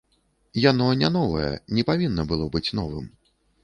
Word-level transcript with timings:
Яно 0.61 0.87
не 1.03 1.13
новае, 1.19 1.53
не 1.79 1.87
павінна 1.93 2.29
было 2.35 2.53
быць 2.57 2.69
новым. 2.83 3.05